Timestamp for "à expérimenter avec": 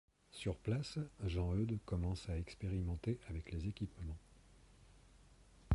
2.27-3.51